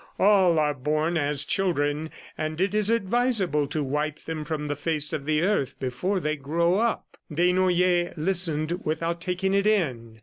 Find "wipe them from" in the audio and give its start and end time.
3.83-4.67